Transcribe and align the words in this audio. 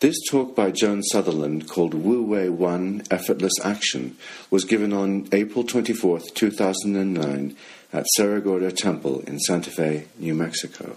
This 0.00 0.20
talk 0.30 0.54
by 0.54 0.70
Joan 0.70 1.02
Sutherland, 1.02 1.68
called 1.68 1.92
Wu 1.92 2.22
Wei 2.22 2.48
One 2.48 3.02
Effortless 3.10 3.54
Action, 3.64 4.16
was 4.48 4.64
given 4.64 4.92
on 4.92 5.26
April 5.32 5.64
24, 5.64 6.20
2009, 6.20 7.56
at 7.92 8.06
Cerro 8.14 8.40
Gordo 8.40 8.70
Temple 8.70 9.18
in 9.26 9.40
Santa 9.40 9.72
Fe, 9.72 10.06
New 10.16 10.36
Mexico. 10.36 10.94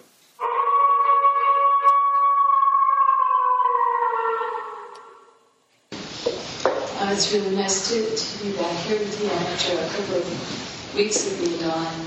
Uh, 5.92 7.10
it's 7.12 7.34
really 7.34 7.56
nice 7.56 7.90
to, 7.90 8.16
to 8.16 8.44
be 8.44 8.56
back 8.56 8.78
here 8.86 9.00
with 9.00 9.20
you 9.20 9.32
after 9.32 9.74
a 9.80 9.90
couple 9.98 10.18
of 10.18 10.96
weeks 10.96 11.26
of 11.26 11.40
being 11.40 11.60
gone. 11.60 12.06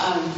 Um, 0.00 0.30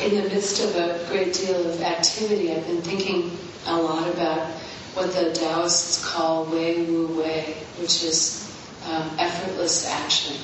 in 0.00 0.22
the 0.22 0.30
midst 0.30 0.64
of 0.64 0.74
a 0.74 1.04
great 1.10 1.34
deal 1.34 1.68
of 1.68 1.82
activity, 1.82 2.50
I've 2.50 2.66
been 2.66 2.80
thinking 2.80 3.36
a 3.66 3.76
lot 3.76 4.08
about 4.08 4.61
what 4.94 5.12
the 5.12 5.32
Taoists 5.32 6.04
call 6.04 6.44
Wei 6.44 6.84
Wu 6.84 7.06
Wei, 7.18 7.54
which 7.80 8.04
is 8.04 8.42
um, 8.86 9.10
effortless 9.18 9.88
action. 9.88 10.36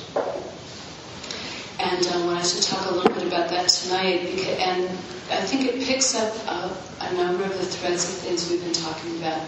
And 1.79 2.05
I 2.07 2.25
wanted 2.25 2.45
to 2.45 2.61
talk 2.63 2.89
a 2.91 2.93
little 2.93 3.13
bit 3.13 3.27
about 3.27 3.49
that 3.51 3.69
tonight, 3.69 4.21
because, 4.23 4.57
and 4.59 4.89
I 5.31 5.41
think 5.45 5.65
it 5.65 5.81
picks 5.85 6.15
up 6.15 6.33
a, 6.47 6.75
a 7.05 7.13
number 7.13 7.43
of 7.43 7.51
the 7.57 7.65
threads 7.65 8.03
of 8.09 8.15
things 8.15 8.49
we've 8.49 8.61
been 8.63 8.73
talking 8.73 9.17
about 9.19 9.41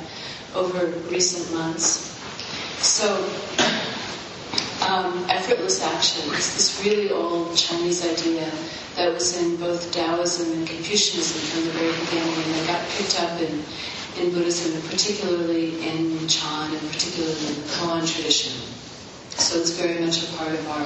over 0.56 0.86
recent 1.10 1.52
months. 1.54 2.08
So, 2.82 3.08
um, 4.92 5.26
effortless 5.30 5.82
action 5.82 6.30
is 6.34 6.54
this 6.56 6.84
really 6.84 7.12
old 7.12 7.56
Chinese 7.56 8.06
idea 8.06 8.52
that 8.98 9.14
was 9.14 9.42
in 9.42 9.56
both 9.56 9.90
Taoism 9.94 10.52
and 10.52 10.68
Confucianism 10.68 11.40
from 11.50 11.64
the 11.66 11.72
very 11.80 11.94
beginning, 12.06 12.44
and 12.44 12.56
it 12.58 12.68
got 12.68 12.86
picked 12.90 13.18
up 13.22 13.40
in, 13.40 13.64
in 14.22 14.34
Buddhism, 14.34 14.74
and 14.76 14.84
particularly 14.90 15.80
in 15.88 16.28
Chan, 16.28 16.72
and 16.76 16.92
particularly 16.92 17.40
in 17.48 17.56
the 17.56 17.68
Koan 17.80 18.02
tradition. 18.06 18.52
So 19.30 19.60
it's 19.60 19.72
very 19.72 20.04
much 20.06 20.24
a 20.28 20.34
part 20.36 20.52
of 20.52 20.68
our 20.70 20.86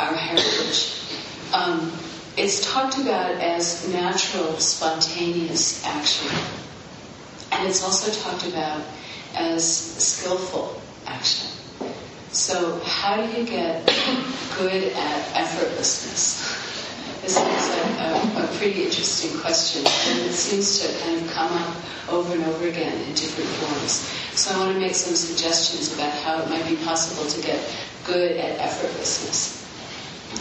our 0.00 0.14
heritage. 0.16 0.96
Um, 1.52 1.92
it's 2.36 2.72
talked 2.72 2.98
about 2.98 3.32
as 3.32 3.86
natural, 3.92 4.58
spontaneous 4.58 5.84
action, 5.86 6.30
and 7.52 7.68
it's 7.68 7.84
also 7.84 8.10
talked 8.28 8.46
about 8.48 8.82
as 9.36 9.62
skillful 10.02 10.80
action. 11.06 11.59
So, 12.32 12.78
how 12.84 13.16
do 13.16 13.26
you 13.32 13.44
get 13.44 13.84
good 14.56 14.92
at 14.92 15.22
effortlessness? 15.34 16.68
This 17.22 17.36
is 17.36 17.36
a, 17.36 18.04
a, 18.04 18.44
a, 18.44 18.46
pretty 18.56 18.84
interesting 18.84 19.36
question, 19.40 19.84
and 19.84 20.30
it 20.30 20.32
seems 20.32 20.78
to 20.78 20.96
kind 21.02 21.20
of 21.20 21.30
come 21.32 21.52
up 21.52 21.76
over 22.08 22.32
and 22.32 22.44
over 22.44 22.68
again 22.68 22.96
in 23.00 23.14
different 23.14 23.50
forms. 23.50 24.06
So, 24.38 24.54
I 24.54 24.58
want 24.64 24.74
to 24.74 24.80
make 24.80 24.94
some 24.94 25.16
suggestions 25.16 25.92
about 25.92 26.12
how 26.22 26.40
it 26.40 26.48
might 26.48 26.64
be 26.68 26.76
possible 26.84 27.28
to 27.28 27.42
get 27.44 27.58
good 28.06 28.36
at 28.36 28.60
effortlessness. 28.60 29.66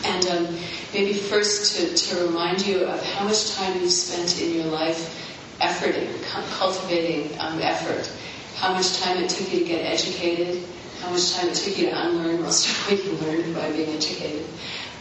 And 0.06 0.28
um, 0.28 0.58
maybe 0.94 1.14
first 1.14 1.76
to, 1.78 1.96
to 1.96 2.28
remind 2.28 2.68
you 2.68 2.82
of 2.82 3.04
how 3.04 3.26
much 3.26 3.56
time 3.56 3.82
you've 3.82 3.92
spent 3.92 4.40
in 4.40 4.54
your 4.54 4.66
life 4.66 5.58
efforting, 5.60 6.22
cultivating 6.60 7.36
um, 7.40 7.60
effort, 7.64 8.12
how 8.58 8.74
much 8.74 9.00
time 9.00 9.18
it 9.24 9.32
took 9.32 9.52
you 9.52 9.60
to 9.62 9.66
get 9.66 9.84
educated, 9.86 10.64
how 11.02 11.12
much 11.12 11.34
time 11.34 11.50
it 11.50 11.56
took 11.56 11.78
you 11.78 11.88
to 11.90 12.08
unlearn 12.08 12.42
most 12.44 12.68
of 12.68 12.92
what 12.92 13.04
you 13.06 13.12
learned 13.28 13.56
by 13.56 13.72
being 13.72 13.90
educated, 13.90 14.46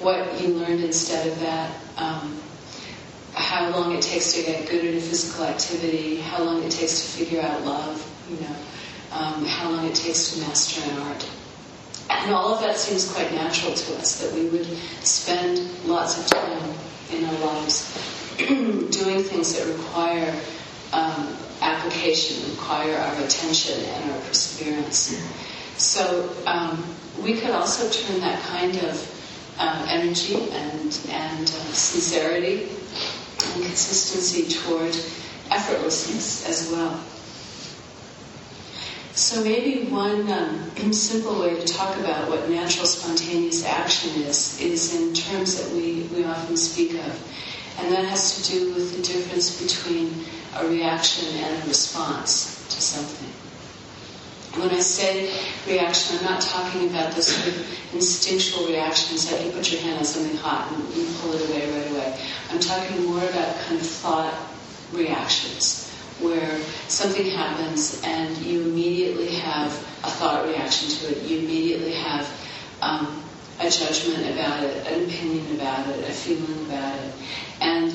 what 0.00 0.40
you 0.40 0.48
learned 0.54 0.82
instead 0.84 1.26
of 1.26 1.40
that, 1.40 1.74
um, 1.96 2.40
how 3.34 3.68
long 3.70 3.94
it 3.96 4.02
takes 4.02 4.32
to 4.32 4.42
get 4.42 4.68
good 4.68 4.84
at 4.84 4.94
a 4.94 5.00
physical 5.00 5.44
activity, 5.44 6.16
how 6.16 6.42
long 6.42 6.62
it 6.62 6.70
takes 6.70 7.00
to 7.02 7.18
figure 7.24 7.40
out 7.40 7.64
love, 7.64 8.04
you 8.30 8.36
know, 8.40 8.56
um, 9.12 9.44
how 9.44 9.70
long 9.70 9.86
it 9.86 9.94
takes 9.94 10.32
to 10.32 10.40
master 10.40 10.80
an 10.90 10.98
art. 10.98 11.28
And 12.10 12.32
all 12.32 12.54
of 12.54 12.60
that 12.60 12.76
seems 12.76 13.10
quite 13.12 13.32
natural 13.32 13.74
to 13.74 13.94
us, 13.96 14.20
that 14.20 14.32
we 14.34 14.48
would 14.48 14.66
spend 15.04 15.58
lots 15.84 16.18
of 16.18 16.26
time 16.26 16.74
in 17.12 17.24
our 17.24 17.38
lives 17.38 17.84
doing 18.38 19.22
things 19.22 19.54
that 19.58 19.66
require 19.72 20.34
um, 20.92 21.36
application, 21.60 22.50
require 22.50 22.96
our 22.96 23.24
attention 23.24 23.84
and 23.84 24.10
our 24.10 24.18
perseverance. 24.20 25.14
So 25.78 26.34
um, 26.44 26.84
we 27.22 27.34
could 27.34 27.52
also 27.52 27.88
turn 27.88 28.20
that 28.20 28.42
kind 28.42 28.76
of 28.78 29.54
um, 29.58 29.84
energy 29.88 30.34
and, 30.50 31.00
and 31.08 31.42
uh, 31.48 31.72
sincerity 31.72 32.62
and 32.64 33.64
consistency 33.64 34.48
toward 34.48 34.92
effortlessness 35.50 36.48
as 36.48 36.70
well. 36.72 37.00
So 39.12 39.42
maybe 39.42 39.84
one 39.90 40.30
um, 40.30 40.92
simple 40.92 41.40
way 41.40 41.58
to 41.58 41.64
talk 41.66 41.96
about 41.98 42.28
what 42.28 42.48
natural 42.50 42.86
spontaneous 42.86 43.64
action 43.64 44.22
is 44.22 44.60
is 44.60 44.94
in 44.94 45.12
terms 45.14 45.56
that 45.62 45.74
we, 45.74 46.02
we 46.14 46.24
often 46.24 46.56
speak 46.56 46.94
of. 46.94 47.24
And 47.78 47.92
that 47.92 48.04
has 48.04 48.42
to 48.42 48.52
do 48.52 48.74
with 48.74 48.96
the 48.96 49.02
difference 49.02 49.60
between 49.62 50.24
a 50.56 50.66
reaction 50.68 51.28
and 51.36 51.62
a 51.62 51.66
response 51.66 52.64
to 52.68 52.80
something. 52.80 53.47
When 54.58 54.70
I 54.70 54.80
say 54.80 55.32
reaction, 55.68 56.18
I'm 56.18 56.24
not 56.24 56.40
talking 56.40 56.88
about 56.90 57.14
the 57.14 57.22
sort 57.22 57.46
of 57.46 57.94
instinctual 57.94 58.66
reactions 58.66 59.30
that 59.30 59.44
you 59.44 59.52
put 59.52 59.70
your 59.70 59.80
hand 59.82 59.98
on 59.98 60.04
something 60.04 60.36
hot 60.36 60.72
and 60.72 60.82
you 60.96 61.06
pull 61.20 61.32
it 61.32 61.48
away 61.48 61.70
right 61.70 61.90
away. 61.92 62.20
I'm 62.50 62.58
talking 62.58 63.04
more 63.06 63.18
about 63.22 63.54
kind 63.60 63.80
of 63.80 63.86
thought 63.86 64.34
reactions 64.92 65.88
where 66.20 66.58
something 66.88 67.26
happens 67.30 68.02
and 68.04 68.36
you 68.38 68.62
immediately 68.62 69.28
have 69.36 69.70
a 70.02 70.10
thought 70.10 70.44
reaction 70.46 70.88
to 70.88 71.16
it. 71.16 71.22
You 71.22 71.38
immediately 71.38 71.92
have 71.92 72.28
um, 72.82 73.22
a 73.60 73.70
judgment 73.70 74.28
about 74.34 74.64
it, 74.64 74.86
an 74.88 75.04
opinion 75.04 75.54
about 75.54 75.86
it, 75.88 76.00
a 76.08 76.12
feeling 76.12 76.66
about 76.66 76.98
it. 76.98 77.14
And 77.60 77.92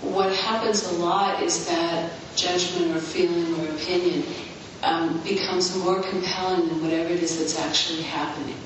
what 0.00 0.34
happens 0.34 0.84
a 0.90 0.92
lot 0.94 1.42
is 1.42 1.66
that 1.66 2.12
judgment 2.34 2.96
or 2.96 3.00
feeling 3.00 3.60
or 3.60 3.74
opinion 3.74 4.24
um, 4.82 5.22
becomes 5.22 5.76
more 5.76 6.02
compelling 6.02 6.68
than 6.68 6.82
whatever 6.82 7.12
it 7.12 7.22
is 7.22 7.38
that's 7.38 7.58
actually 7.58 8.02
happening. 8.02 8.56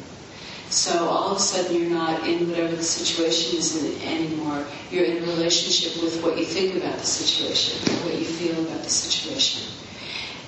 So 0.69 1.09
all 1.09 1.31
of 1.31 1.37
a 1.37 1.41
sudden 1.41 1.81
you're 1.81 1.91
not 1.91 2.27
in 2.27 2.49
whatever 2.51 2.75
the 2.75 2.83
situation 2.83 3.59
is 3.59 4.03
anymore. 4.03 4.65
You're 4.91 5.05
in 5.05 5.19
a 5.23 5.27
relationship 5.27 6.03
with 6.03 6.23
what 6.23 6.37
you 6.39 6.45
think 6.45 6.75
about 6.75 6.99
the 6.99 7.07
situation, 7.07 7.79
what 8.05 8.19
you 8.19 8.25
feel 8.25 8.67
about 8.67 8.83
the 8.83 8.91
situation. 8.91 9.63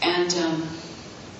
And, 0.02 0.32
um, 0.34 0.68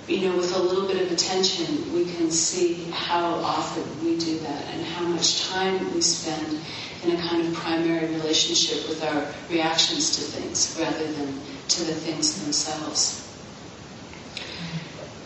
you 0.06 0.20
know, 0.28 0.36
with 0.36 0.54
a 0.54 0.58
little 0.58 0.86
bit 0.86 1.02
of 1.02 1.10
attention, 1.12 1.92
we 1.92 2.04
can 2.04 2.30
see 2.30 2.84
how 2.92 3.34
often 3.34 4.04
we 4.04 4.16
do 4.16 4.38
that 4.38 4.64
and 4.72 4.84
how 4.84 5.04
much 5.04 5.48
time 5.48 5.92
we 5.92 6.00
spend 6.00 6.60
in 7.04 7.16
a 7.16 7.20
kind 7.28 7.46
of 7.46 7.54
primary 7.54 8.06
relationship 8.14 8.88
with 8.88 9.02
our 9.04 9.26
reactions 9.50 10.16
to 10.16 10.22
things 10.22 10.76
rather 10.80 11.12
than 11.12 11.40
to 11.68 11.84
the 11.84 11.94
things 11.94 12.42
themselves. 12.42 13.27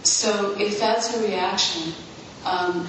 So 0.05 0.57
if 0.59 0.81
that's 0.81 1.17
a 1.17 1.23
reaction, 1.27 1.93
um, 2.45 2.89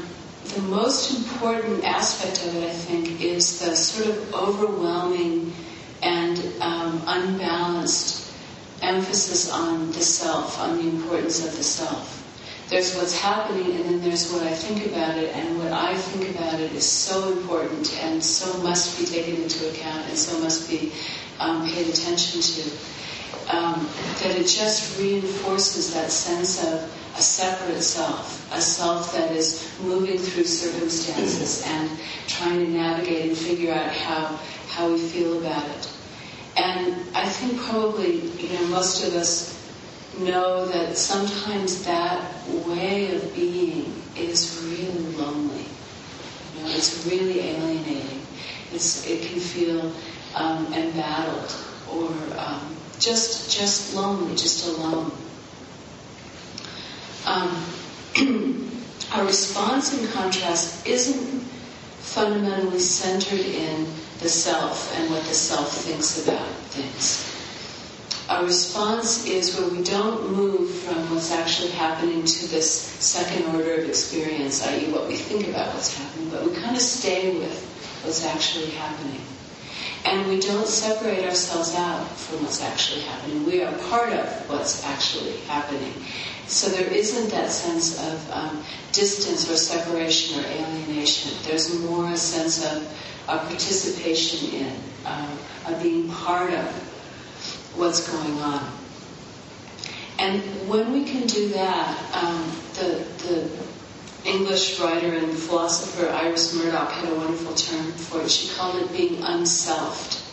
the 0.55 0.61
most 0.61 1.15
important 1.17 1.83
aspect 1.83 2.45
of 2.45 2.55
it, 2.55 2.63
I 2.63 2.73
think, 2.73 3.21
is 3.21 3.59
the 3.59 3.75
sort 3.75 4.09
of 4.09 4.33
overwhelming 4.33 5.53
and 6.01 6.37
um, 6.59 7.01
unbalanced 7.07 8.33
emphasis 8.81 9.51
on 9.51 9.87
the 9.93 10.01
self, 10.01 10.59
on 10.59 10.77
the 10.77 10.83
importance 10.89 11.45
of 11.45 11.55
the 11.55 11.63
self. 11.63 12.19
There's 12.69 12.95
what's 12.95 13.17
happening, 13.17 13.75
and 13.75 13.85
then 13.85 14.01
there's 14.01 14.31
what 14.31 14.43
I 14.43 14.53
think 14.53 14.85
about 14.87 15.17
it, 15.17 15.35
and 15.35 15.59
what 15.59 15.71
I 15.71 15.95
think 15.95 16.35
about 16.35 16.59
it 16.59 16.71
is 16.73 16.87
so 16.87 17.31
important 17.31 17.95
and 18.01 18.23
so 18.23 18.61
must 18.63 18.99
be 18.99 19.05
taken 19.05 19.43
into 19.43 19.69
account 19.69 20.07
and 20.09 20.17
so 20.17 20.39
must 20.39 20.69
be 20.69 20.91
um, 21.39 21.67
paid 21.69 21.87
attention 21.87 22.41
to. 22.41 22.71
Um, 23.49 23.87
that 24.21 24.35
it 24.37 24.47
just 24.47 24.99
reinforces 24.99 25.93
that 25.93 26.09
sense 26.09 26.63
of 26.65 26.91
a 27.17 27.21
separate 27.21 27.81
self, 27.81 28.51
a 28.53 28.61
self 28.61 29.13
that 29.13 29.31
is 29.31 29.69
moving 29.81 30.17
through 30.17 30.45
circumstances 30.45 31.63
and 31.67 31.89
trying 32.27 32.65
to 32.65 32.71
navigate 32.71 33.29
and 33.29 33.37
figure 33.37 33.73
out 33.73 33.91
how, 33.91 34.39
how 34.69 34.89
we 34.89 34.97
feel 34.97 35.37
about 35.39 35.67
it. 35.69 35.93
And 36.57 36.95
I 37.15 37.27
think 37.27 37.59
probably, 37.61 38.21
you 38.21 38.53
know, 38.53 38.67
most 38.67 39.07
of 39.07 39.13
us 39.13 39.53
know 40.19 40.65
that 40.67 40.97
sometimes 40.97 41.83
that 41.85 42.47
way 42.47 43.15
of 43.15 43.33
being 43.33 44.01
is 44.15 44.63
really 44.63 45.15
lonely. 45.15 45.65
You 46.55 46.63
know, 46.63 46.69
it's 46.69 47.05
really 47.07 47.39
alienating. 47.41 48.21
It's, 48.71 49.07
it 49.07 49.23
can 49.23 49.39
feel 49.39 49.91
um, 50.35 50.71
embattled 50.73 51.55
or 51.91 52.09
um, 52.37 52.75
just 53.03 53.51
just 53.51 53.95
lonely, 53.95 54.35
just 54.35 54.67
alone. 54.67 55.11
Um, 57.25 57.65
our 59.13 59.25
response, 59.25 59.97
in 59.99 60.07
contrast, 60.11 60.87
isn't 60.87 61.41
fundamentally 61.99 62.79
centered 62.79 63.39
in 63.39 63.85
the 64.19 64.29
self 64.29 64.95
and 64.97 65.09
what 65.09 65.23
the 65.23 65.33
self 65.33 65.71
thinks 65.73 66.23
about 66.25 66.47
things. 66.71 67.29
Our 68.29 68.45
response 68.45 69.25
is 69.25 69.57
where 69.59 69.67
we 69.69 69.83
don't 69.83 70.31
move 70.31 70.71
from 70.71 71.13
what's 71.13 71.31
actually 71.31 71.71
happening 71.71 72.23
to 72.23 72.47
this 72.47 72.71
second 72.71 73.53
order 73.53 73.73
of 73.75 73.89
experience, 73.89 74.65
i.e., 74.67 74.91
what 74.91 75.07
we 75.07 75.17
think 75.17 75.47
about 75.49 75.73
what's 75.73 75.97
happening, 75.97 76.29
but 76.29 76.45
we 76.45 76.55
kind 76.55 76.75
of 76.75 76.81
stay 76.81 77.37
with 77.37 78.01
what's 78.03 78.25
actually 78.25 78.69
happening. 78.71 79.21
And 80.05 80.27
we 80.27 80.39
don't 80.39 80.67
separate 80.67 81.23
ourselves 81.25 81.75
out 81.75 82.05
from 82.17 82.43
what's 82.43 82.61
actually 82.61 83.01
happening. 83.01 83.45
We 83.45 83.63
are 83.63 83.71
part 83.89 84.11
of 84.11 84.27
what's 84.49 84.83
actually 84.85 85.37
happening. 85.47 85.93
So 86.47 86.69
there 86.69 86.87
isn't 86.87 87.29
that 87.31 87.51
sense 87.51 87.99
of 87.99 88.31
um, 88.31 88.63
distance 88.91 89.49
or 89.49 89.55
separation 89.55 90.43
or 90.43 90.47
alienation. 90.47 91.31
There's 91.43 91.79
more 91.79 92.09
a 92.11 92.17
sense 92.17 92.65
of, 92.65 92.83
of 93.29 93.47
participation 93.47 94.49
in, 94.53 94.75
um, 95.05 95.37
of 95.67 95.81
being 95.81 96.09
part 96.09 96.53
of 96.53 96.65
what's 97.75 98.07
going 98.07 98.39
on. 98.41 98.71
And 100.19 100.41
when 100.67 100.91
we 100.91 101.05
can 101.05 101.25
do 101.27 101.49
that, 101.49 101.97
um, 102.13 102.51
the, 102.75 103.05
the 103.23 103.49
English 104.25 104.79
writer 104.79 105.13
and 105.13 105.37
philosopher 105.37 106.09
Iris 106.09 106.55
Murdoch 106.55 106.91
had 106.91 107.09
a 107.09 107.15
wonderful 107.15 107.53
term 107.55 107.91
for 107.91 108.21
it. 108.21 108.31
She 108.31 108.53
called 108.55 108.81
it 108.81 108.91
being 108.93 109.21
unselfed. 109.21 110.23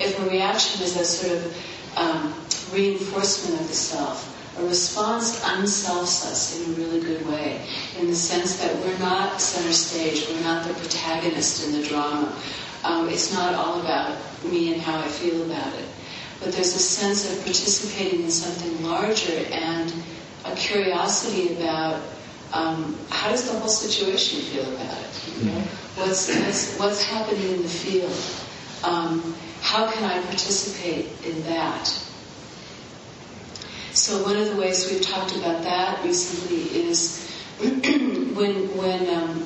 If 0.00 0.18
a 0.20 0.28
reaction 0.28 0.82
is 0.82 0.96
a 0.96 1.04
sort 1.04 1.38
of 1.38 1.96
um, 1.96 2.34
reinforcement 2.72 3.60
of 3.60 3.68
the 3.68 3.74
self, 3.74 4.32
a 4.58 4.64
response 4.64 5.42
unselfs 5.44 6.26
us 6.26 6.60
in 6.60 6.72
a 6.72 6.76
really 6.76 7.00
good 7.00 7.26
way, 7.28 7.60
in 7.98 8.08
the 8.08 8.14
sense 8.14 8.58
that 8.58 8.74
we're 8.76 8.98
not 8.98 9.40
center 9.40 9.72
stage, 9.72 10.26
we're 10.28 10.42
not 10.42 10.66
the 10.66 10.74
protagonist 10.74 11.66
in 11.66 11.80
the 11.80 11.86
drama. 11.86 12.34
Um, 12.84 13.08
it's 13.08 13.32
not 13.32 13.54
all 13.54 13.80
about 13.80 14.18
me 14.44 14.72
and 14.72 14.80
how 14.80 14.98
I 14.98 15.08
feel 15.08 15.42
about 15.42 15.72
it. 15.74 15.88
But 16.40 16.52
there's 16.52 16.74
a 16.74 16.78
sense 16.78 17.30
of 17.30 17.44
participating 17.44 18.24
in 18.24 18.30
something 18.30 18.82
larger 18.82 19.44
and 19.52 19.92
a 20.44 20.54
curiosity 20.54 21.56
about 21.56 22.02
um, 22.56 22.96
how 23.10 23.30
does 23.30 23.50
the 23.50 23.58
whole 23.58 23.68
situation 23.68 24.40
feel 24.40 24.74
about 24.74 24.98
it? 24.98 25.28
You 25.38 25.50
know? 25.50 25.60
what's, 25.96 26.28
what's, 26.28 26.78
what's 26.78 27.02
happening 27.04 27.52
in 27.52 27.62
the 27.62 27.68
field? 27.68 28.16
Um, 28.82 29.34
how 29.60 29.90
can 29.90 30.04
I 30.04 30.22
participate 30.22 31.06
in 31.24 31.42
that? 31.44 31.86
So 33.92 34.22
one 34.22 34.36
of 34.36 34.48
the 34.48 34.56
ways 34.56 34.90
we've 34.90 35.02
talked 35.02 35.36
about 35.36 35.62
that 35.64 36.02
recently 36.04 36.80
is 36.88 37.30
when 37.60 38.76
when 38.76 39.08
um, 39.14 39.44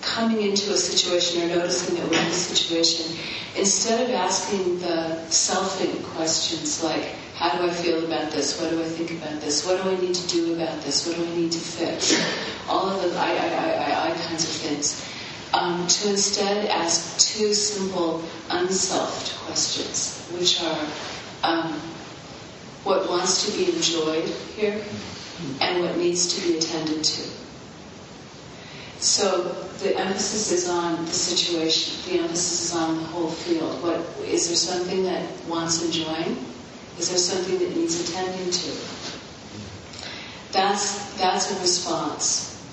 coming 0.00 0.42
into 0.42 0.72
a 0.72 0.76
situation 0.76 1.42
or 1.42 1.56
noticing 1.56 1.96
that 1.96 2.08
we're 2.10 2.20
in 2.20 2.26
a 2.26 2.30
situation, 2.30 3.16
instead 3.56 4.08
of 4.08 4.14
asking 4.14 4.78
the 4.80 5.18
selfing 5.28 6.02
questions 6.14 6.82
like, 6.82 7.14
how 7.36 7.54
do 7.58 7.64
I 7.68 7.70
feel 7.70 8.02
about 8.02 8.30
this? 8.32 8.58
What 8.58 8.70
do 8.70 8.80
I 8.82 8.86
think 8.86 9.10
about 9.10 9.42
this? 9.42 9.66
What 9.66 9.82
do 9.82 9.90
I 9.90 9.96
need 10.00 10.14
to 10.14 10.26
do 10.28 10.54
about 10.54 10.80
this? 10.80 11.06
What 11.06 11.16
do 11.16 11.22
I 11.26 11.36
need 11.36 11.52
to 11.52 11.58
fix? 11.58 12.16
All 12.66 12.88
of 12.88 13.02
the 13.02 13.18
I, 13.18 13.28
I, 13.28 13.48
I, 13.52 14.10
I, 14.10 14.14
kinds 14.14 14.44
of 14.44 14.50
things. 14.50 15.06
Um, 15.52 15.86
to 15.86 16.08
instead 16.08 16.66
ask 16.70 17.18
two 17.20 17.52
simple, 17.52 18.24
unselfed 18.48 19.36
questions, 19.44 20.26
which 20.38 20.62
are, 20.62 20.86
um, 21.44 21.74
what 22.84 23.06
wants 23.10 23.44
to 23.44 23.52
be 23.58 23.70
enjoyed 23.76 24.24
here 24.56 24.82
and 25.60 25.82
what 25.82 25.98
needs 25.98 26.34
to 26.34 26.40
be 26.48 26.56
attended 26.56 27.04
to. 27.04 27.22
So 28.98 29.42
the 29.82 29.94
emphasis 29.98 30.52
is 30.52 30.68
on 30.70 31.04
the 31.04 31.12
situation. 31.12 32.10
The 32.10 32.18
emphasis 32.22 32.70
is 32.70 32.74
on 32.76 32.96
the 32.96 33.04
whole 33.04 33.28
field. 33.28 33.82
What 33.82 34.00
is 34.26 34.48
there 34.48 34.56
something 34.56 35.04
that 35.04 35.28
wants 35.46 35.84
enjoying? 35.84 36.38
Is 36.98 37.08
there 37.10 37.18
something 37.18 37.58
that 37.58 37.76
needs 37.76 38.08
attending 38.08 38.50
to? 38.50 38.70
That's 40.52 41.14
that's 41.18 41.56
a 41.56 41.60
response. 41.60 42.64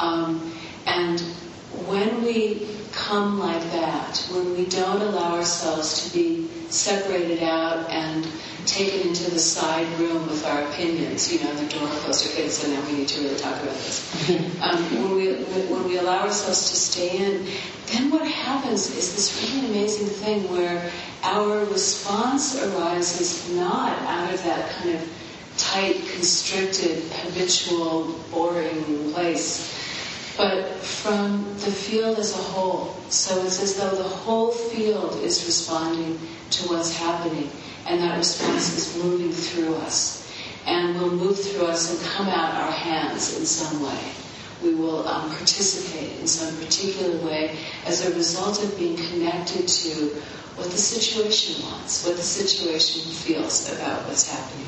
Um, 0.00 0.52
and 0.86 1.20
when 1.86 2.22
we 2.22 2.66
come 2.92 3.38
like 3.38 3.62
that, 3.72 4.26
when 4.32 4.52
we 4.56 4.66
don't 4.66 5.00
allow 5.02 5.36
ourselves 5.36 6.04
to 6.10 6.14
be 6.16 6.50
separated 6.70 7.42
out 7.42 7.90
and 7.90 8.26
taken 8.66 9.08
into 9.08 9.30
the 9.30 9.38
side 9.38 9.86
room 9.98 10.26
with 10.26 10.44
our 10.46 10.62
opinions, 10.68 11.32
you 11.32 11.42
know, 11.42 11.52
the 11.54 11.66
door 11.68 11.88
closed, 11.88 12.26
okay, 12.30 12.48
so 12.48 12.68
now 12.68 12.84
we 12.86 12.98
need 12.98 13.08
to 13.08 13.20
really 13.22 13.36
talk 13.38 13.54
about 13.62 13.74
this. 13.74 14.04
Um, 14.60 14.82
when, 15.02 15.14
we, 15.14 15.32
when 15.72 15.84
we 15.84 15.98
allow 15.98 16.22
ourselves 16.22 16.70
to 16.70 16.76
stay 16.76 17.16
in, 17.16 17.46
then 17.86 18.10
what 18.10 18.26
happens 18.26 18.94
is 18.94 19.14
this 19.14 19.52
really 19.54 19.70
amazing 19.70 20.06
thing 20.08 20.50
where 20.50 20.90
our 21.22 21.64
response 21.66 22.60
arises 22.60 23.48
not 23.54 23.96
out 24.02 24.34
of 24.34 24.42
that 24.44 24.70
kind 24.72 24.96
of 24.96 25.08
tight, 25.56 25.94
constricted, 26.12 27.04
habitual, 27.12 28.12
boring 28.30 29.12
place 29.12 29.74
but 30.38 30.72
from 30.76 31.57
the 31.68 31.74
field 31.74 32.18
as 32.18 32.32
a 32.34 32.42
whole. 32.42 32.96
So 33.10 33.44
it's 33.44 33.62
as 33.62 33.76
though 33.76 33.94
the 33.94 34.08
whole 34.08 34.50
field 34.52 35.20
is 35.22 35.44
responding 35.44 36.18
to 36.50 36.68
what's 36.68 36.96
happening, 36.96 37.50
and 37.86 38.00
that 38.00 38.16
response 38.16 38.74
is 38.74 39.04
moving 39.04 39.32
through 39.32 39.74
us. 39.76 40.24
And 40.66 41.00
will 41.00 41.10
move 41.10 41.38
through 41.38 41.66
us 41.66 41.90
and 41.90 42.10
come 42.10 42.28
out 42.28 42.54
our 42.54 42.72
hands 42.72 43.38
in 43.38 43.44
some 43.44 43.82
way. 43.82 44.00
We 44.62 44.74
will 44.74 45.06
um, 45.06 45.30
participate 45.30 46.20
in 46.20 46.26
some 46.26 46.56
particular 46.56 47.24
way 47.24 47.56
as 47.86 48.06
a 48.06 48.14
result 48.14 48.62
of 48.64 48.76
being 48.78 48.96
connected 48.96 49.68
to 49.68 49.90
what 50.56 50.70
the 50.70 50.76
situation 50.76 51.62
wants, 51.64 52.06
what 52.06 52.16
the 52.16 52.22
situation 52.22 53.02
feels 53.12 53.70
about 53.72 54.06
what's 54.08 54.28
happening. 54.30 54.66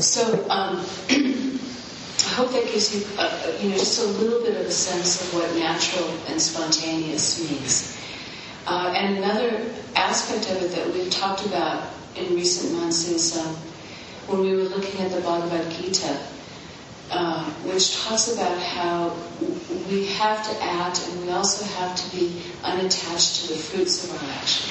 So 0.00 0.48
um, 0.48 0.84
I 1.10 2.32
hope 2.34 2.52
that 2.52 2.64
gives 2.64 2.94
you, 2.94 3.06
uh, 3.18 3.52
you 3.60 3.70
know, 3.70 3.76
just 3.76 4.00
a 4.02 4.06
little 4.22 4.40
bit 4.42 4.56
of 4.56 4.66
a 4.66 4.70
sense 4.70 5.20
of 5.20 5.34
what 5.34 5.54
natural 5.56 6.08
and 6.28 6.40
spontaneous 6.40 7.50
means. 7.50 7.98
Uh, 8.66 8.92
and 8.96 9.18
another 9.18 9.64
aspect 9.96 10.50
of 10.50 10.62
it 10.62 10.70
that 10.72 10.86
we've 10.94 11.10
talked 11.10 11.44
about 11.46 11.88
in 12.16 12.34
recent 12.34 12.72
months 12.78 13.08
is 13.08 13.36
um, 13.38 13.54
when 14.26 14.40
we 14.42 14.54
were 14.54 14.64
looking 14.68 15.00
at 15.00 15.10
the 15.10 15.20
Bhagavad 15.20 15.70
Gita, 15.72 16.18
uh, 17.10 17.44
which 17.64 17.96
talks 18.02 18.32
about 18.32 18.56
how 18.58 19.14
we 19.90 20.06
have 20.06 20.44
to 20.48 20.62
act 20.62 21.06
and 21.08 21.22
we 21.22 21.30
also 21.30 21.64
have 21.80 21.96
to 21.96 22.16
be 22.16 22.40
unattached 22.62 23.42
to 23.42 23.48
the 23.54 23.58
fruits 23.58 24.04
of 24.04 24.22
our 24.22 24.30
action. 24.34 24.70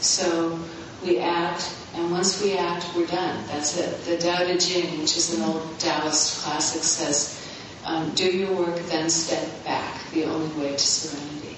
So 0.00 0.58
we 1.04 1.18
act 1.18 1.74
and 1.94 2.10
once 2.10 2.42
we 2.42 2.56
act, 2.56 2.86
we're 2.96 3.06
done. 3.06 3.44
That's 3.48 3.76
it. 3.76 4.04
The 4.04 4.18
Tao 4.18 4.44
Te 4.44 4.58
Ching, 4.58 5.00
which 5.00 5.16
is 5.16 5.34
an 5.36 5.42
old 5.42 5.78
Taoist 5.78 6.42
classic, 6.42 6.82
says, 6.82 7.36
um, 7.84 8.14
do 8.14 8.24
your 8.26 8.52
work, 8.52 8.76
then 8.86 9.10
step 9.10 9.64
back, 9.64 10.10
the 10.12 10.24
only 10.24 10.48
way 10.62 10.72
to 10.72 10.78
serenity. 10.78 11.56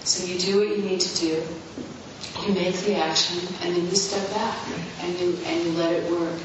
So 0.00 0.26
you 0.26 0.38
do 0.38 0.58
what 0.58 0.76
you 0.76 0.82
need 0.82 1.00
to 1.00 1.16
do, 1.18 1.42
you 2.46 2.52
make 2.54 2.74
the 2.76 2.96
action, 2.96 3.38
and 3.62 3.76
then 3.76 3.84
you 3.84 3.94
step 3.94 4.28
back, 4.30 4.56
and 5.02 5.18
you, 5.20 5.38
and 5.44 5.64
you 5.64 5.72
let 5.72 5.92
it 5.92 6.10
work. 6.10 6.40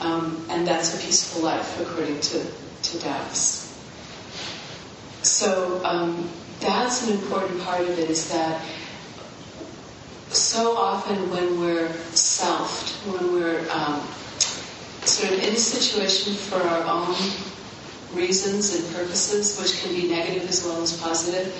Um, 0.00 0.46
and 0.50 0.66
that's 0.66 0.94
a 0.94 1.04
peaceful 1.04 1.42
life, 1.42 1.80
according 1.80 2.20
to, 2.20 2.44
to 2.82 2.98
Taoists. 2.98 3.66
So 5.22 5.80
um, 5.84 6.28
that's 6.60 7.08
an 7.08 7.14
important 7.14 7.60
part 7.62 7.80
of 7.80 7.98
it, 7.98 8.10
is 8.10 8.30
that 8.30 8.62
so 10.36 10.76
often 10.76 11.30
when 11.30 11.58
we're 11.58 11.88
selfed, 12.14 12.92
when 13.10 13.32
we're 13.32 13.60
um, 13.70 14.00
sort 15.06 15.32
of 15.32 15.38
in 15.42 15.54
a 15.54 15.58
situation 15.58 16.34
for 16.34 16.56
our 16.62 16.84
own 16.84 17.16
reasons 18.14 18.74
and 18.74 18.94
purposes, 18.94 19.58
which 19.60 19.80
can 19.82 19.94
be 19.94 20.08
negative 20.08 20.48
as 20.48 20.64
well 20.64 20.82
as 20.82 21.00
positive, 21.00 21.52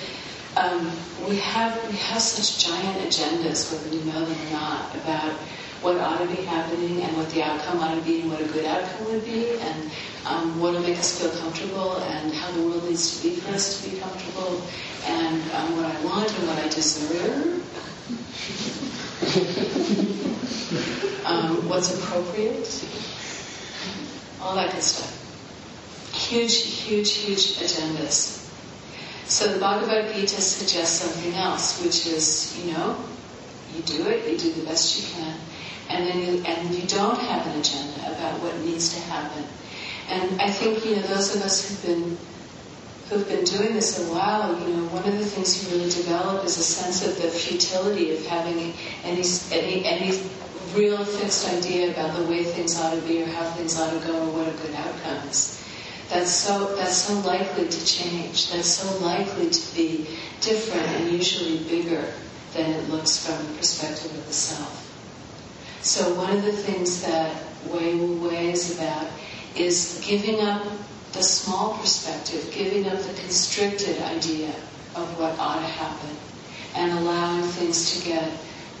um, 0.57 0.91
we 1.27 1.37
have 1.37 1.73
we 1.89 1.97
have 1.97 2.21
such 2.21 2.65
giant 2.65 2.97
agendas, 3.07 3.71
whether 3.71 3.89
we 3.89 4.03
know 4.11 4.25
them 4.25 4.47
or 4.47 4.51
not, 4.51 4.95
about 4.95 5.33
what 5.81 5.97
ought 5.97 6.17
to 6.19 6.27
be 6.27 6.41
happening 6.43 7.01
and 7.03 7.15
what 7.15 7.29
the 7.29 7.43
outcome 7.43 7.79
ought 7.79 7.93
to 7.93 8.01
be 8.01 8.21
and 8.21 8.31
what 8.31 8.41
a 8.41 8.45
good 8.45 8.65
outcome 8.65 9.05
would 9.11 9.23
be 9.23 9.51
and 9.59 9.91
um, 10.25 10.59
what 10.59 10.73
will 10.73 10.81
make 10.81 10.97
us 10.97 11.19
feel 11.21 11.29
comfortable 11.39 11.97
and 11.97 12.33
how 12.33 12.51
the 12.51 12.61
world 12.61 12.83
needs 12.85 13.21
to 13.21 13.29
be 13.29 13.35
for 13.35 13.51
us 13.53 13.79
to 13.81 13.89
be 13.89 13.97
comfortable 13.99 14.61
and 15.05 15.39
um, 15.51 15.75
what 15.77 15.85
I 15.85 16.01
want 16.03 16.35
and 16.39 16.47
what 16.47 16.57
I 16.57 16.67
deserve 16.69 17.63
um, 21.25 21.67
what's 21.67 21.93
appropriate, 21.93 22.85
all 24.41 24.55
that 24.55 24.71
good 24.71 24.81
stuff. 24.81 25.13
Huge, 26.13 26.55
huge, 26.55 27.13
huge 27.13 27.57
agendas. 27.57 28.49
So 29.25 29.53
the 29.53 29.59
Bhagavad 29.59 30.15
Gita 30.15 30.41
suggests 30.41 31.01
something 31.01 31.33
else, 31.33 31.83
which 31.83 32.07
is, 32.07 32.57
you 32.63 32.71
know, 32.71 32.95
you 33.75 33.81
do 33.81 34.07
it, 34.07 34.31
you 34.31 34.37
do 34.37 34.53
the 34.53 34.65
best 34.65 35.01
you 35.01 35.07
can, 35.13 35.37
and 35.89 36.07
then 36.07 36.19
you, 36.19 36.43
and 36.45 36.73
you 36.73 36.87
don't 36.87 37.19
have 37.19 37.45
an 37.47 37.59
agenda 37.59 38.15
about 38.15 38.41
what 38.41 38.57
needs 38.61 38.93
to 38.93 39.01
happen. 39.01 39.43
And 40.09 40.41
I 40.41 40.49
think, 40.49 40.85
you 40.85 40.95
know, 40.95 41.01
those 41.01 41.35
of 41.35 41.41
us 41.41 41.67
who've 41.67 41.93
been 41.93 42.17
who've 43.09 43.27
been 43.27 43.45
doing 43.45 43.73
this 43.73 43.99
a 43.99 44.13
while, 44.13 44.59
you 44.59 44.75
know, 44.75 44.83
one 44.89 45.05
of 45.05 45.17
the 45.17 45.25
things 45.25 45.63
you 45.63 45.77
really 45.77 45.89
develop 45.89 46.43
is 46.43 46.57
a 46.57 46.63
sense 46.63 47.05
of 47.07 47.21
the 47.21 47.29
futility 47.29 48.13
of 48.15 48.25
having 48.25 48.73
any 49.03 49.23
any 49.51 49.85
any 49.85 50.19
real 50.75 51.03
fixed 51.05 51.47
idea 51.53 51.91
about 51.91 52.17
the 52.17 52.25
way 52.25 52.43
things 52.43 52.79
ought 52.79 52.93
to 52.93 53.01
be 53.01 53.23
or 53.23 53.27
how 53.27 53.45
things 53.51 53.79
ought 53.79 53.91
to 53.91 54.05
go 54.05 54.13
or 54.27 54.31
what 54.31 54.47
a 54.47 54.57
good 54.57 54.75
outcome 54.75 55.27
is. 55.29 55.63
That's 56.09 56.31
so 56.31 56.75
that's 56.75 56.95
so 56.95 57.13
likely 57.21 57.67
to 57.67 57.85
change. 57.85 58.51
That's 58.51 58.67
so 58.67 58.99
likely 59.05 59.49
to 59.49 59.75
be 59.75 60.07
different 60.41 60.87
and 60.87 61.11
usually 61.11 61.59
bigger 61.69 62.11
than 62.53 62.71
it 62.71 62.89
looks 62.89 63.25
from 63.25 63.45
the 63.47 63.57
perspective 63.57 64.11
of 64.11 64.25
the 64.25 64.33
self. 64.33 64.83
So 65.81 66.13
one 66.15 66.35
of 66.35 66.43
the 66.43 66.51
things 66.51 67.03
that 67.03 67.35
Wei 67.67 67.95
Wu 67.95 68.27
Wei 68.27 68.51
is 68.51 68.75
about 68.77 69.07
is 69.55 70.03
giving 70.05 70.41
up 70.41 70.65
the 71.17 71.23
small 71.23 71.73
perspective, 71.79 72.47
giving 72.53 72.87
up 72.87 72.99
the 72.99 73.13
constricted 73.21 73.99
idea 74.03 74.49
of 74.95 75.19
what 75.19 75.37
ought 75.39 75.59
to 75.59 75.65
happen, 75.65 76.15
and 76.75 76.91
allowing 76.91 77.41
things 77.43 77.97
to 77.97 78.05
get 78.07 78.31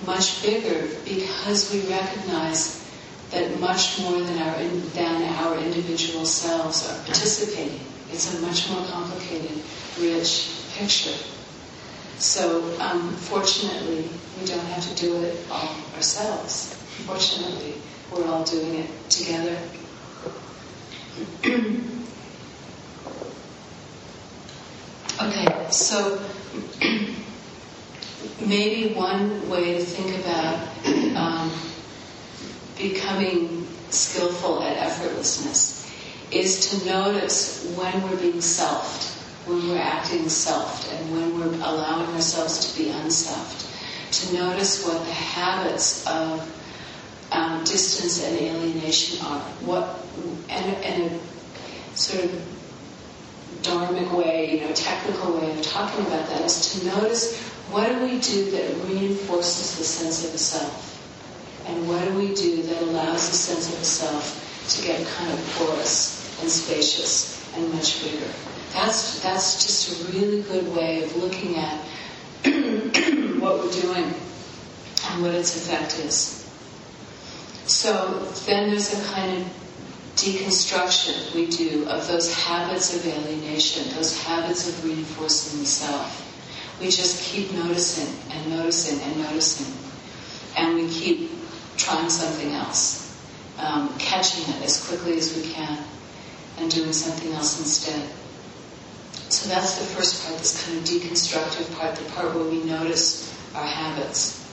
much 0.05 0.43
bigger 0.43 0.87
because 1.03 1.73
we 1.73 1.81
recognize 1.89 2.85
that 3.31 3.59
much 3.59 3.99
more 4.01 4.21
than 4.21 4.37
our 4.37 4.63
than 4.93 5.23
our 5.23 5.57
individual 5.57 6.25
selves 6.25 6.87
are 6.87 7.03
participating. 7.05 7.79
It's 8.11 8.37
a 8.37 8.41
much 8.45 8.69
more 8.69 8.85
complicated, 8.85 9.57
rich 9.99 10.51
picture. 10.77 11.17
So 12.19 12.77
um, 12.79 13.13
fortunately, 13.15 14.07
we 14.39 14.45
don't 14.45 14.65
have 14.65 14.87
to 14.87 14.95
do 14.95 15.23
it 15.23 15.35
all 15.49 15.75
ourselves. 15.95 16.75
Fortunately, 17.05 17.73
we're 18.11 18.27
all 18.27 18.43
doing 18.43 18.75
it 18.75 19.09
together. 19.09 19.57
okay, 25.21 25.67
so 25.71 26.19
maybe 28.45 28.93
one 28.93 29.49
way 29.49 29.73
to 29.77 29.83
think 29.83 30.19
about 30.19 30.67
um, 31.17 31.51
becoming 32.77 33.67
skillful 33.89 34.61
at 34.63 34.77
effortlessness 34.77 35.77
is 36.31 36.69
to 36.69 36.85
notice 36.85 37.73
when 37.77 38.01
we're 38.03 38.17
being 38.17 38.41
selfed, 38.41 39.13
when 39.47 39.69
we're 39.69 39.77
acting 39.81 40.25
selfed, 40.25 40.91
and 40.93 41.11
when 41.11 41.39
we're 41.39 41.55
allowing 41.65 42.07
ourselves 42.13 42.71
to 42.73 42.77
be 42.81 42.89
unselfed. 42.89 43.65
To 44.11 44.33
notice 44.35 44.85
what 44.85 45.05
the 45.05 45.11
habits 45.13 46.05
of 46.07 46.41
um, 47.31 47.63
distance 47.63 48.23
and 48.23 48.37
alienation 48.39 49.25
are. 49.25 49.39
What 49.65 49.99
and, 50.49 50.75
and 50.83 51.11
a 51.13 51.97
sort 51.97 52.25
of 52.25 52.31
dharmic 53.61 54.11
way, 54.15 54.59
you 54.59 54.67
know, 54.67 54.73
technical 54.73 55.39
way 55.39 55.51
of 55.51 55.61
talking 55.61 56.05
about 56.05 56.27
that 56.29 56.41
is 56.41 56.79
to 56.79 56.85
notice 56.87 57.37
what 57.69 57.87
do 57.89 58.03
we 58.05 58.19
do 58.19 58.51
that 58.51 58.75
reinforces 58.87 59.77
the 59.77 59.83
sense 59.83 60.25
of 60.25 60.31
the 60.31 60.37
self, 60.37 61.65
and 61.67 61.87
what 61.87 62.03
do 62.05 62.13
we 62.13 62.33
do 62.33 62.61
that 62.63 62.81
allows 62.83 63.29
the 63.29 63.35
sense 63.35 63.71
of 63.71 63.79
the 63.79 63.85
self 63.85 64.43
to 64.69 64.85
get 64.85 65.05
kind 65.07 65.31
of 65.31 65.53
porous 65.57 66.39
and 66.41 66.49
spacious 66.49 67.37
and 67.55 67.73
much 67.73 68.03
bigger. 68.03 68.31
That's 68.73 69.21
that's 69.21 69.63
just 69.65 70.09
a 70.09 70.17
really 70.17 70.43
good 70.43 70.73
way 70.75 71.03
of 71.03 71.15
looking 71.17 71.55
at 71.57 71.79
what 73.39 73.59
we're 73.59 73.71
doing 73.71 74.13
and 75.09 75.21
what 75.21 75.33
its 75.33 75.55
effect 75.55 75.99
is. 75.99 76.43
So 77.65 78.19
then 78.45 78.69
there's 78.69 78.93
a 78.93 79.03
kind 79.13 79.41
of 79.41 79.66
deconstruction 80.17 81.33
we 81.35 81.45
do 81.45 81.87
of 81.87 82.07
those 82.07 82.33
habits 82.33 82.95
of 82.95 83.05
alienation, 83.05 83.93
those 83.95 84.17
habits 84.23 84.67
of 84.67 84.83
reinforcing 84.83 85.59
the 85.59 85.65
self. 85.65 86.23
We 86.81 86.87
just 86.87 87.23
keep 87.23 87.51
noticing 87.53 88.13
and 88.31 88.49
noticing 88.57 88.99
and 89.01 89.21
noticing. 89.21 89.73
And 90.57 90.75
we 90.75 90.89
keep 90.89 91.31
trying 91.77 92.09
something 92.09 92.51
else, 92.51 93.15
um, 93.59 93.95
catching 93.99 94.43
it 94.55 94.63
as 94.63 94.85
quickly 94.87 95.17
as 95.17 95.35
we 95.35 95.51
can, 95.53 95.83
and 96.57 96.71
doing 96.71 96.93
something 96.93 97.31
else 97.33 97.59
instead. 97.59 98.09
So 99.29 99.49
that's 99.49 99.77
the 99.77 99.85
first 99.85 100.25
part, 100.25 100.39
this 100.39 100.65
kind 100.65 100.77
of 100.79 100.83
deconstructive 100.83 101.77
part, 101.77 101.95
the 101.95 102.09
part 102.11 102.33
where 102.33 102.45
we 102.45 102.63
notice 102.63 103.31
our 103.53 103.65
habits. 103.65 104.43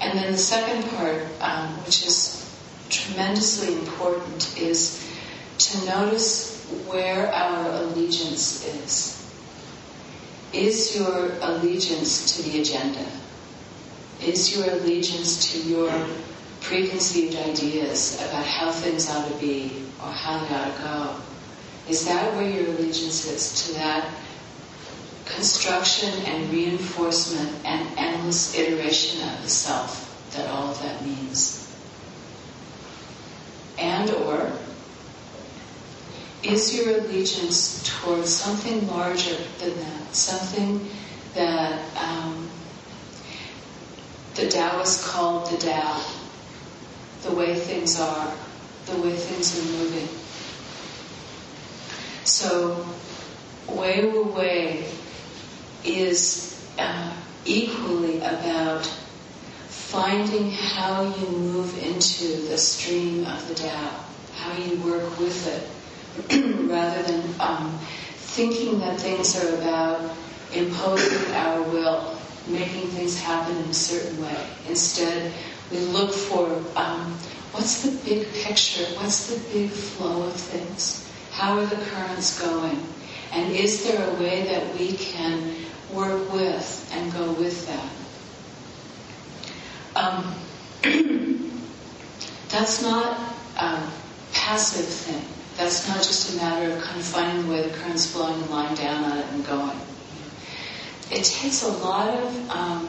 And 0.00 0.18
then 0.18 0.32
the 0.32 0.38
second 0.38 0.88
part, 0.90 1.22
um, 1.40 1.68
which 1.84 2.04
is 2.06 2.47
tremendously 2.90 3.74
important, 3.74 4.58
is 4.58 5.04
to 5.58 5.86
notice 5.86 6.64
where 6.86 7.32
our 7.32 7.70
allegiance 7.82 8.66
is. 8.66 9.14
Is 10.52 10.96
your 10.96 11.32
allegiance 11.40 12.36
to 12.36 12.42
the 12.50 12.60
agenda? 12.60 13.04
Is 14.22 14.56
your 14.56 14.68
allegiance 14.70 15.52
to 15.52 15.68
your 15.68 15.92
preconceived 16.60 17.36
ideas 17.36 18.16
about 18.22 18.44
how 18.44 18.70
things 18.72 19.08
ought 19.10 19.30
to 19.30 19.34
be 19.38 19.84
or 20.02 20.10
how 20.10 20.38
they 20.44 20.54
ought 20.54 20.76
to 20.76 20.82
go? 20.82 21.16
Is 21.90 22.06
that 22.06 22.34
where 22.34 22.48
your 22.48 22.66
allegiance 22.74 23.26
is? 23.26 23.66
To 23.66 23.74
that 23.74 24.08
construction 25.24 26.10
and 26.24 26.50
reinforcement 26.50 27.50
and 27.64 27.86
endless 27.96 28.54
iteration 28.54 29.26
of 29.28 29.42
the 29.42 29.48
self 29.48 30.04
that 30.32 30.48
all 30.48 30.70
of 30.70 30.82
that 30.82 31.04
means. 31.04 31.67
And 33.98 34.10
or 34.10 34.52
is 36.44 36.76
your 36.76 36.98
allegiance 36.98 37.82
towards 37.82 38.30
something 38.32 38.86
larger 38.86 39.36
than 39.58 39.76
that, 39.76 40.14
something 40.14 40.88
that 41.34 41.80
um, 41.96 42.48
the 44.36 44.48
Taoists 44.48 45.04
called 45.10 45.50
the 45.50 45.56
Tao, 45.56 46.00
the 47.22 47.34
way 47.34 47.56
things 47.56 47.98
are, 47.98 48.32
the 48.86 49.00
way 49.00 49.16
things 49.16 49.58
are 49.58 49.72
moving. 49.78 50.08
So, 52.24 52.86
Wei 53.66 54.04
Wu 54.06 54.22
Wei 54.32 54.86
is 55.84 56.64
uh, 56.78 57.12
equally 57.44 58.18
about 58.18 58.88
finding 59.88 60.50
how 60.50 61.02
you 61.02 61.26
move 61.28 61.72
into 61.82 62.46
the 62.48 62.58
stream 62.58 63.24
of 63.24 63.48
the 63.48 63.54
Tao, 63.54 64.04
how 64.34 64.52
you 64.58 64.76
work 64.84 65.18
with 65.18 65.46
it, 65.48 65.64
rather 66.68 67.02
than 67.04 67.22
um, 67.40 67.78
thinking 68.36 68.80
that 68.80 69.00
things 69.00 69.42
are 69.42 69.54
about 69.56 70.14
imposing 70.52 71.32
our 71.32 71.62
will, 71.62 72.18
making 72.48 72.86
things 72.88 73.18
happen 73.18 73.56
in 73.56 73.70
a 73.70 73.72
certain 73.72 74.20
way. 74.20 74.36
Instead, 74.68 75.32
we 75.70 75.78
look 75.78 76.12
for 76.12 76.48
um, 76.76 77.12
what's 77.52 77.80
the 77.80 77.90
big 78.04 78.30
picture, 78.34 78.84
what's 79.00 79.34
the 79.34 79.40
big 79.58 79.70
flow 79.70 80.24
of 80.24 80.34
things, 80.34 81.10
how 81.32 81.58
are 81.58 81.64
the 81.66 81.76
currents 81.86 82.38
going, 82.38 82.78
and 83.32 83.50
is 83.52 83.84
there 83.84 84.06
a 84.06 84.14
way 84.20 84.42
that 84.44 84.78
we 84.78 84.92
can 84.98 85.54
work 85.94 86.30
with 86.30 86.90
and 86.92 87.10
go 87.14 87.32
with 87.32 87.66
that? 87.68 88.07
Um, 89.98 90.32
that's 92.50 92.82
not 92.82 93.18
a 93.56 93.82
passive 94.32 94.86
thing. 94.86 95.24
That's 95.56 95.88
not 95.88 95.96
just 95.96 96.34
a 96.34 96.36
matter 96.36 96.70
of 96.70 96.80
kind 96.84 97.00
of 97.00 97.04
finding 97.04 97.46
the 97.46 97.52
way 97.52 97.62
the 97.68 97.76
current's 97.76 98.12
flowing 98.12 98.40
and 98.40 98.48
lying 98.48 98.76
down 98.76 99.10
on 99.10 99.18
it 99.18 99.26
and 99.32 99.44
going. 99.44 99.76
It 101.10 101.24
takes 101.24 101.64
a 101.64 101.72
lot 101.78 102.10
of 102.10 102.50
um, 102.50 102.88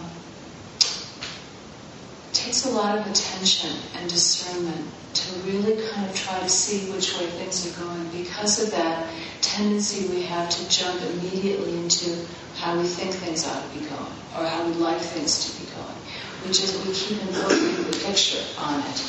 takes 2.31 2.65
a 2.67 2.69
lot 2.69 2.95
of 2.99 3.07
attention 3.07 3.71
and 3.95 4.07
discernment 4.07 4.85
to 5.15 5.39
really 5.39 5.81
kind 5.89 6.07
of 6.07 6.15
try 6.15 6.39
to 6.39 6.49
see 6.49 6.91
which 6.91 7.17
way 7.17 7.25
things 7.25 7.65
are 7.65 7.83
going 7.83 8.07
because 8.09 8.61
of 8.63 8.69
that 8.69 9.09
tendency 9.41 10.07
we 10.13 10.21
have 10.21 10.47
to 10.49 10.69
jump 10.69 11.01
immediately 11.01 11.75
into 11.79 12.23
how 12.57 12.77
we 12.77 12.83
think 12.83 13.15
things 13.15 13.47
ought 13.47 13.63
to 13.63 13.79
be 13.79 13.85
going 13.85 14.13
or 14.37 14.45
how 14.45 14.63
we'd 14.67 14.75
like 14.75 14.99
things 15.01 15.49
to 15.49 15.59
be 15.59 15.71
going 15.71 15.98
we 16.45 16.47
just 16.53 16.85
we 16.85 16.93
keep 16.93 17.21
imposing 17.21 17.83
the 17.91 17.97
picture 18.05 18.43
on 18.57 18.79
it. 18.79 19.03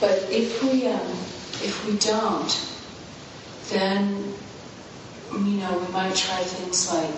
But 0.00 0.28
if 0.30 0.62
we 0.62 0.86
um, 0.86 1.00
if 1.62 1.86
we 1.86 1.96
don't, 1.98 2.50
then 3.70 4.34
you 5.32 5.58
know 5.60 5.78
we 5.78 5.92
might 5.92 6.14
try 6.14 6.42
things 6.42 6.92
like 6.92 7.10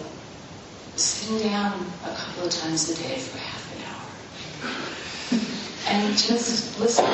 sitting 0.97 1.49
down 1.49 1.73
a 2.05 2.15
couple 2.15 2.45
of 2.45 2.51
times 2.51 2.91
a 2.91 2.95
day 2.97 3.19
for 3.19 3.39
half 3.39 3.77
an 3.77 5.39
hour 5.39 5.41
and 5.89 6.17
just 6.17 6.79
listening, 6.79 7.09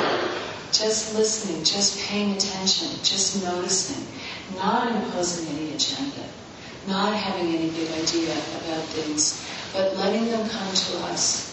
just 0.71 1.15
listening, 1.15 1.63
just 1.63 1.99
paying 2.07 2.35
attention, 2.35 2.89
just 3.03 3.43
noticing, 3.43 4.05
not 4.55 4.91
imposing 4.93 5.47
any 5.57 5.73
agenda, 5.73 6.23
not 6.87 7.13
having 7.15 7.47
any 7.55 7.69
big 7.69 7.89
idea 7.91 8.31
about 8.33 8.83
things, 8.93 9.43
but 9.73 9.95
letting 9.97 10.25
them 10.29 10.47
come 10.49 10.73
to 10.73 10.97
us 11.05 11.48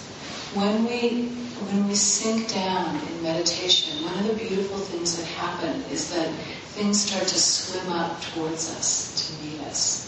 when 0.55 0.85
we 0.85 1.29
when 1.69 1.88
we 1.88 1.95
sink 1.95 2.53
down 2.53 3.00
in 3.09 3.23
meditation, 3.23 4.05
one 4.05 4.19
of 4.19 4.26
the 4.29 4.35
beautiful 4.35 4.79
things 4.79 5.17
that 5.17 5.26
happen 5.26 5.83
is 5.91 6.15
that 6.15 6.29
things 6.76 7.00
start 7.00 7.26
to 7.26 7.38
swim 7.38 7.91
up 7.93 8.21
towards 8.23 8.71
us 8.76 9.26
to 9.26 9.45
meet 9.47 9.61
us. 9.62 10.07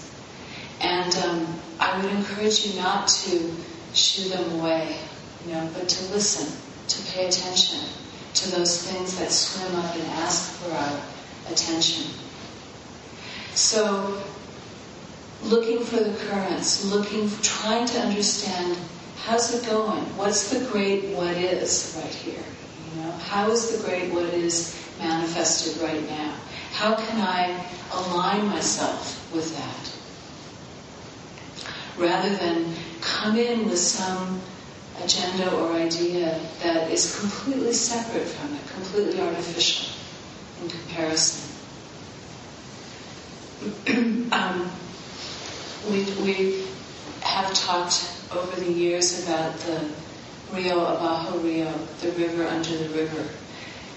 And 0.81 1.15
um, 1.25 1.61
I 1.81 2.01
would 2.01 2.13
encourage 2.13 2.67
you 2.67 2.81
not 2.81 3.09
to 3.09 3.55
shoo 3.95 4.29
them 4.29 4.61
away, 4.61 4.97
you 5.47 5.53
know, 5.53 5.69
but 5.75 5.89
to 5.89 6.13
listen, 6.13 6.47
to 6.89 7.13
pay 7.13 7.27
attention 7.27 7.81
to 8.35 8.51
those 8.51 8.83
things 8.87 9.19
that 9.19 9.33
swim 9.33 9.75
up 9.81 9.95
and 9.95 10.05
ask 10.23 10.53
for 10.61 10.71
our 10.73 11.01
attention. 11.51 12.13
So, 13.55 14.23
looking 15.43 15.81
for 15.85 15.97
the 15.97 16.15
currents, 16.27 16.85
looking, 16.85 17.31
trying 17.43 17.87
to 17.87 17.99
understand 18.01 18.77
how's 19.25 19.55
it 19.55 19.67
going? 19.69 20.05
What's 20.17 20.51
the 20.51 20.65
great 20.71 21.05
what 21.17 21.37
is 21.37 21.99
right 22.03 22.13
here? 22.15 22.43
You 22.95 23.03
know, 23.03 23.11
how 23.13 23.51
is 23.51 23.77
the 23.77 23.87
great 23.89 24.13
what 24.13 24.25
is 24.25 24.75
manifested 24.99 25.83
right 25.83 26.09
now? 26.09 26.35
How 26.73 26.95
can 26.95 27.21
I 27.21 27.65
align 27.93 28.47
myself 28.49 29.33
with 29.35 29.57
that? 29.57 29.93
Rather 32.03 32.35
than 32.37 32.73
come 33.01 33.37
in 33.37 33.69
with 33.69 33.79
some 33.79 34.41
agenda 35.03 35.53
or 35.57 35.73
idea 35.73 36.39
that 36.63 36.91
is 36.91 37.19
completely 37.21 37.73
separate 37.73 38.27
from 38.27 38.55
it, 38.55 38.67
completely 38.69 39.21
artificial 39.21 39.95
in 40.63 40.69
comparison. 40.71 41.55
um, 44.33 44.71
we, 45.91 46.05
we 46.23 46.65
have 47.23 47.53
talked 47.55 48.18
over 48.33 48.61
the 48.61 48.71
years 48.71 49.25
about 49.27 49.57
the 49.61 49.89
Rio 50.53 50.81
Abajo 50.81 51.39
Rio, 51.39 51.73
the 52.01 52.11
river 52.13 52.47
under 52.47 52.77
the 52.77 52.89
river. 52.91 53.29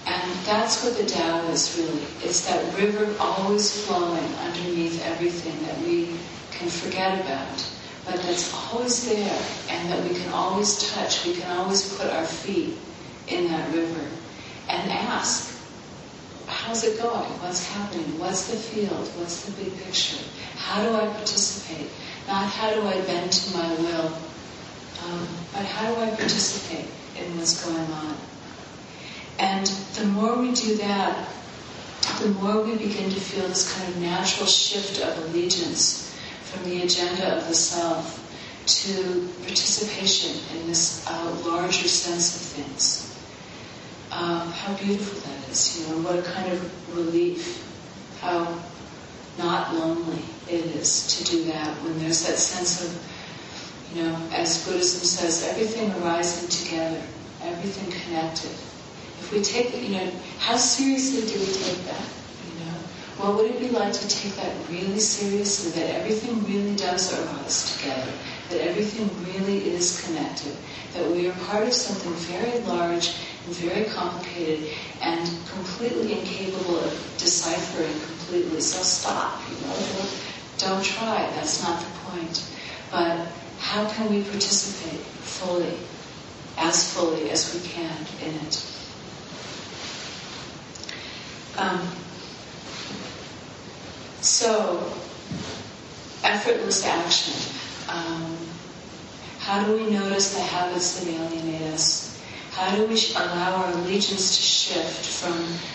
And 0.06 0.32
that's 0.44 0.84
what 0.84 0.96
the 0.96 1.06
Tao 1.06 1.48
is 1.48 1.78
really. 1.78 2.02
It's 2.22 2.46
that 2.46 2.76
river 2.76 3.14
always 3.20 3.86
flowing 3.86 4.24
underneath 4.36 5.04
everything 5.06 5.62
that 5.66 5.78
we 5.80 6.16
can 6.50 6.68
forget 6.68 7.20
about, 7.20 7.64
but 8.04 8.16
that's 8.22 8.52
always 8.54 9.06
there 9.08 9.42
and 9.68 9.90
that 9.90 10.02
we 10.08 10.14
can 10.14 10.32
always 10.32 10.92
touch. 10.92 11.24
We 11.24 11.34
can 11.34 11.56
always 11.56 11.96
put 11.96 12.10
our 12.10 12.26
feet 12.26 12.76
in 13.28 13.46
that 13.48 13.72
river 13.74 14.06
and 14.68 14.90
ask, 14.90 15.60
how's 16.46 16.84
it 16.84 17.00
going? 17.00 17.30
What's 17.40 17.66
happening? 17.68 18.18
What's 18.18 18.48
the 18.50 18.56
field? 18.56 19.08
What's 19.16 19.44
the 19.44 19.52
big 19.62 19.76
picture? 19.84 20.22
How 20.56 20.82
do 20.82 20.94
I 20.94 21.06
participate? 21.14 21.88
Not 22.32 22.48
how 22.48 22.72
do 22.72 22.80
I 22.86 22.98
bend 23.02 23.30
to 23.30 23.58
my 23.58 23.74
will, 23.74 24.06
um, 25.04 25.28
but 25.52 25.66
how 25.66 25.94
do 25.94 26.00
I 26.00 26.08
participate 26.16 26.86
in 27.14 27.36
what's 27.36 27.62
going 27.62 27.92
on? 27.92 28.16
And 29.38 29.66
the 29.66 30.06
more 30.06 30.38
we 30.38 30.52
do 30.52 30.78
that, 30.78 31.28
the 32.22 32.28
more 32.28 32.62
we 32.62 32.76
begin 32.76 33.10
to 33.10 33.20
feel 33.20 33.46
this 33.48 33.70
kind 33.76 33.86
of 33.86 34.00
natural 34.00 34.46
shift 34.46 35.02
of 35.02 35.18
allegiance 35.26 36.16
from 36.44 36.64
the 36.64 36.80
agenda 36.80 37.36
of 37.36 37.48
the 37.48 37.54
self 37.54 38.18
to 38.64 39.28
participation 39.42 40.40
in 40.56 40.68
this 40.68 41.06
uh, 41.10 41.36
larger 41.44 41.86
sense 41.86 42.34
of 42.34 42.64
things. 42.64 43.14
Um, 44.10 44.50
how 44.52 44.72
beautiful 44.76 45.20
that 45.20 45.50
is, 45.50 45.78
you 45.78 45.86
know, 45.94 46.00
what 46.00 46.18
a 46.18 46.22
kind 46.22 46.50
of 46.50 46.96
relief, 46.96 47.62
how 48.22 48.58
not 49.38 49.74
lonely 49.74 50.22
it 50.48 50.64
is 50.76 51.06
to 51.06 51.24
do 51.24 51.44
that 51.44 51.68
when 51.82 51.98
there's 51.98 52.26
that 52.26 52.36
sense 52.36 52.84
of, 52.84 53.96
you 53.96 54.02
know, 54.02 54.16
as 54.32 54.66
Buddhism 54.66 55.04
says, 55.04 55.48
everything 55.48 55.90
arising 56.02 56.48
together, 56.48 57.02
everything 57.42 57.90
connected. 58.02 58.50
If 58.50 59.32
we 59.32 59.42
take, 59.42 59.74
you 59.82 59.96
know, 59.96 60.10
how 60.38 60.56
seriously 60.56 61.22
do 61.22 61.38
we 61.38 61.52
take 61.52 61.84
that? 61.86 62.04
You 62.48 62.64
know, 62.64 62.76
what 63.18 63.36
would 63.36 63.50
it 63.50 63.60
be 63.60 63.68
like 63.68 63.92
to 63.92 64.08
take 64.08 64.34
that 64.36 64.52
really 64.68 64.98
seriously? 64.98 65.70
That 65.80 65.94
everything 65.94 66.44
really 66.44 66.76
does 66.76 67.12
arise 67.12 67.78
together. 67.78 68.12
That 68.50 68.60
everything 68.60 69.08
really 69.24 69.70
is 69.70 70.04
connected. 70.04 70.56
That 70.94 71.10
we 71.10 71.28
are 71.28 71.34
part 71.46 71.66
of 71.66 71.72
something 71.72 72.12
very 72.28 72.60
large 72.66 73.16
very 73.48 73.84
complicated 73.86 74.68
and 75.00 75.26
completely 75.48 76.18
incapable 76.20 76.78
of 76.78 76.92
deciphering 77.18 77.92
completely. 78.00 78.60
So 78.60 78.82
stop. 78.82 79.40
You 79.50 79.66
know, 79.66 79.74
don't, 79.74 80.18
don't 80.58 80.84
try. 80.84 81.28
That's 81.34 81.62
not 81.62 81.80
the 81.80 82.10
point. 82.10 82.48
But 82.90 83.28
how 83.58 83.88
can 83.88 84.10
we 84.10 84.22
participate 84.22 85.00
fully, 85.00 85.78
as 86.58 86.92
fully 86.92 87.30
as 87.30 87.54
we 87.54 87.68
can 87.68 88.06
in 88.22 88.34
it? 88.46 88.68
Um, 91.56 91.80
so, 94.20 94.92
effortless 96.24 96.86
action. 96.86 97.34
Um, 97.88 98.36
how 99.38 99.64
do 99.64 99.76
we 99.76 99.90
notice 99.90 100.34
the 100.34 100.40
habits 100.40 101.00
that 101.00 101.08
alienate 101.12 101.62
us? 101.72 102.11
How 102.52 102.76
do 102.76 102.86
we 102.86 103.00
allow 103.16 103.64
our 103.64 103.72
allegiance 103.72 104.36
to 104.36 104.42
shift 104.42 105.06
from 105.06 105.32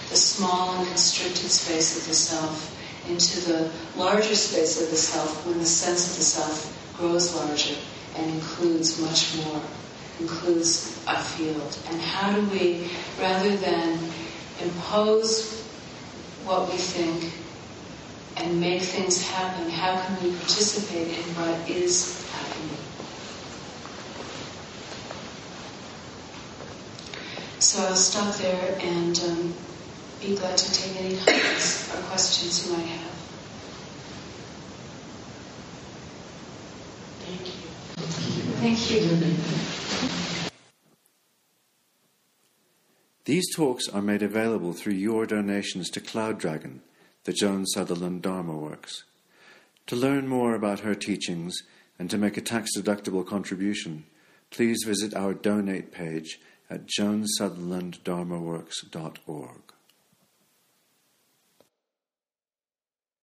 the 0.09 0.15
small 0.15 0.77
and 0.77 0.87
constricted 0.87 1.49
space 1.49 1.97
of 1.97 2.07
the 2.07 2.13
self 2.13 3.09
into 3.09 3.41
the 3.41 3.71
larger 3.95 4.35
space 4.35 4.79
of 4.79 4.91
the 4.91 4.95
self 4.95 5.43
when 5.47 5.57
the 5.57 5.65
sense 5.65 6.11
of 6.11 6.17
the 6.17 6.23
self 6.23 6.93
grows 6.95 7.33
larger 7.35 7.75
and 8.15 8.31
includes 8.31 9.01
much 9.01 9.35
more, 9.37 9.59
includes 10.19 11.03
a 11.07 11.19
field? 11.19 11.77
And 11.89 11.99
how 11.99 12.31
do 12.33 12.45
we, 12.49 12.91
rather 13.19 13.57
than 13.57 13.97
impose 14.61 15.63
what 16.45 16.71
we 16.71 16.77
think 16.77 17.33
and 18.37 18.61
make 18.61 18.83
things 18.83 19.27
happen, 19.27 19.71
how 19.71 19.99
can 19.99 20.23
we 20.23 20.29
participate 20.37 21.07
in 21.07 21.23
what 21.35 21.67
is 21.67 22.23
happening? 22.29 22.77
So 27.59 27.83
I'll 27.83 27.95
stop 27.95 28.35
there 28.35 28.77
and 28.81 29.19
um, 29.19 29.53
be 30.21 30.35
glad 30.35 30.57
to 30.57 30.73
take 30.73 31.01
any 31.01 31.17
comments 31.17 31.91
or 31.93 32.01
questions 32.03 32.67
you 32.67 32.77
might 32.77 32.85
have. 32.85 33.11
Thank 37.25 37.47
you. 37.47 37.67
Thank 38.61 38.91
you. 38.91 39.97
These 43.25 43.55
talks 43.55 43.89
are 43.89 44.03
made 44.03 44.21
available 44.21 44.73
through 44.73 44.93
your 44.93 45.25
donations 45.25 45.89
to 45.89 45.99
Cloud 45.99 46.37
Dragon, 46.37 46.81
the 47.23 47.33
Joan 47.33 47.65
Sutherland 47.65 48.21
Dharma 48.21 48.55
Works. 48.55 49.03
To 49.87 49.95
learn 49.95 50.27
more 50.27 50.53
about 50.53 50.81
her 50.81 50.93
teachings 50.93 51.63
and 51.97 52.09
to 52.11 52.19
make 52.19 52.37
a 52.37 52.41
tax 52.41 52.77
deductible 52.77 53.25
contribution, 53.25 54.05
please 54.51 54.83
visit 54.85 55.15
our 55.15 55.33
donate 55.33 55.91
page 55.91 56.39
at 56.69 56.87
joansutherlanddharmaworks.org. 56.87 59.66